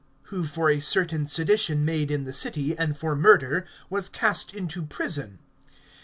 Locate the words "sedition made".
1.27-2.09